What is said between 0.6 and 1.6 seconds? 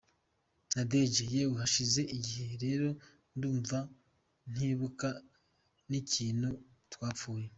Nadege: Yewe,